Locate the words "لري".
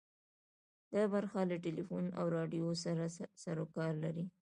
4.03-4.25